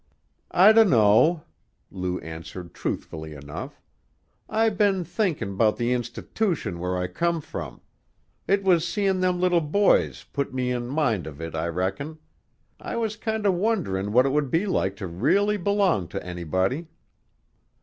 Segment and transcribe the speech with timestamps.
[0.49, 1.43] "I dunno,"
[1.91, 3.79] Lou answered truthfully enough.
[4.49, 7.81] "I been thinkin' 'bout the institootion where I come from;
[8.47, 12.17] it was seein' them little boys put me in mind of it, I reckon.
[12.79, 16.87] I was kinder wonderin' what it would be like to really belong to anybody."